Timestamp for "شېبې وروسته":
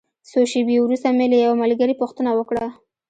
0.51-1.07